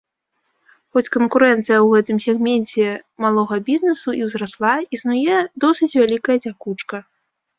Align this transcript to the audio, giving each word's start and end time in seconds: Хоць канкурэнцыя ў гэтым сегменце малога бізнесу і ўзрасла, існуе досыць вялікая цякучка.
Хоць 0.93 1.09
канкурэнцыя 1.15 1.75
ў 1.81 1.87
гэтым 1.97 2.17
сегменце 2.25 2.87
малога 3.25 3.55
бізнесу 3.69 4.09
і 4.19 4.29
ўзрасла, 4.29 4.73
існуе 4.99 5.37
досыць 5.67 5.93
вялікая 6.01 6.37
цякучка. 6.45 6.97